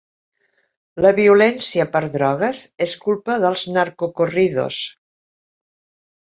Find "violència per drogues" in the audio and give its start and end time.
1.19-2.61